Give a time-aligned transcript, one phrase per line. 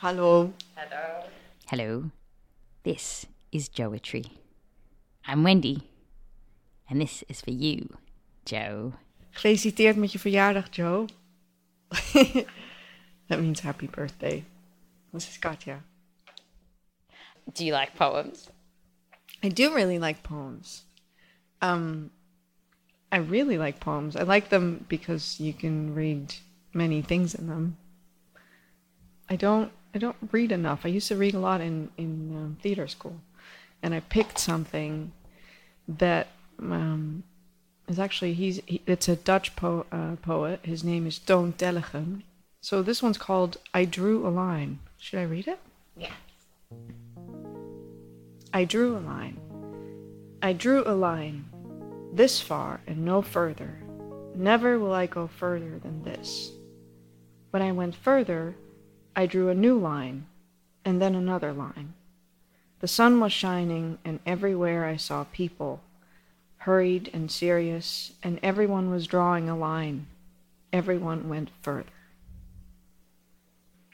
[0.00, 0.52] Hallo.
[0.76, 1.24] Hello.
[1.66, 2.10] Hello,
[2.84, 4.30] this is Joetry.
[5.26, 5.90] I'm Wendy,
[6.88, 7.96] and this is for you,
[8.44, 8.92] Joe.
[9.32, 11.06] Gefeliciteerd met je verjaardag, Joe.
[13.26, 14.44] that means happy birthday.
[15.12, 15.82] This is Katja.
[17.52, 18.50] Do you like poems?
[19.42, 20.84] I do really like poems.
[21.60, 22.12] Um,
[23.10, 24.14] I really like poems.
[24.14, 26.36] I like them because you can read
[26.72, 27.76] many things in them.
[29.28, 29.72] I don't.
[29.94, 30.80] I don't read enough.
[30.84, 33.20] I used to read a lot in in um, theater school,
[33.82, 35.12] and I picked something
[35.86, 36.28] that
[36.60, 37.24] um,
[37.88, 40.60] is actually he's he, it's a Dutch po- uh, poet.
[40.62, 42.22] His name is Toon Tellegen.
[42.60, 45.60] So this one's called "I Drew a Line." Should I read it?
[45.96, 46.12] Yeah.
[48.52, 49.38] I drew a line.
[50.42, 51.44] I drew a line.
[52.12, 53.78] This far and no further.
[54.34, 56.50] Never will I go further than this.
[57.50, 58.56] When I went further,
[59.18, 60.26] I drew a new line,
[60.84, 61.94] and then another line.
[62.78, 65.80] The sun was shining, and everywhere I saw people,
[66.58, 70.06] hurried and serious, and everyone was drawing a line.
[70.72, 71.90] Everyone went further.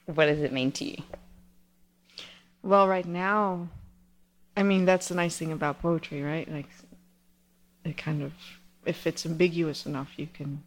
[0.05, 1.03] What does it mean to you?
[2.63, 3.69] Well, right now,
[4.55, 6.53] I mean, that's the nice thing about poetry, right?
[6.53, 6.69] Like,
[7.83, 8.35] it kind of,
[8.85, 10.63] if it's ambiguous enough, you can,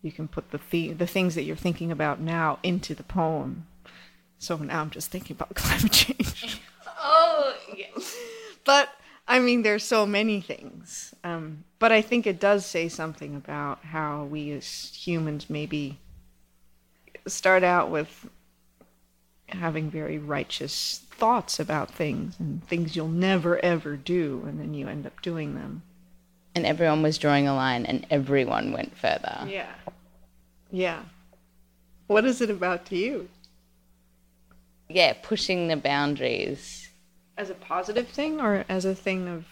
[0.00, 3.66] you can put the the, the things that you're thinking about now into the poem.
[4.40, 6.60] So now I'm just thinking about climate change.
[7.02, 8.14] Oh, yes.
[8.66, 8.90] but
[9.26, 11.14] I mean, there's so many things.
[11.24, 15.98] Um, but I think it does say something about how we as humans maybe
[17.26, 18.28] start out with
[19.48, 24.86] having very righteous thoughts about things and things you'll never ever do, and then you
[24.86, 25.80] end up doing them.
[26.54, 29.46] And everyone was drawing a line, and everyone went further.
[29.48, 29.72] Yeah.
[30.70, 31.02] Yeah.
[32.08, 33.30] What is it about to you?
[34.90, 36.90] Yeah, pushing the boundaries.
[37.36, 39.46] As a positive thing or as a thing of.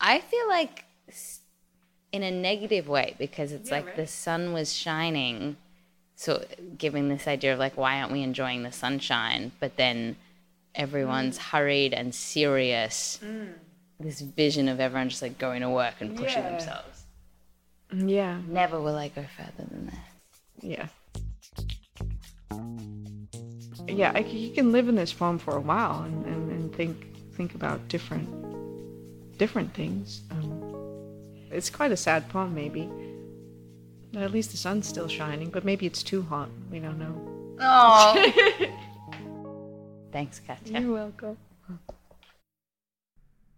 [0.00, 0.84] I feel like
[2.12, 3.96] in a negative way because it's Yeah, like right.
[3.96, 5.56] the sun was shining.
[6.14, 6.44] So
[6.78, 9.52] giving this idea of like, why aren't we enjoying the sunshine?
[9.60, 10.16] But then
[10.74, 11.42] everyone's mm.
[11.50, 13.18] hurried and serious.
[13.22, 13.52] Mm.
[13.98, 16.50] This vision of everyone just like going to work and pushing Yeah.
[16.50, 17.04] themselves.
[17.92, 18.40] Yeah.
[18.46, 20.06] Never will I go further than that.
[20.62, 20.88] Yeah.
[23.88, 27.06] Yeah, I, you can live in this poem for a while and, and, and think
[27.34, 28.28] think about different
[29.38, 30.22] different things.
[30.30, 30.66] Um,
[31.50, 32.88] it's quite a sad poem, maybe.
[34.12, 36.48] But at least the sun's still shining, but maybe it's too hot.
[36.70, 37.56] We don't know.
[37.60, 38.32] Oh.
[40.12, 40.80] Thanks, Katya.
[40.80, 41.36] You're welcome.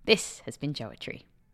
[0.04, 1.22] This has been Joetry.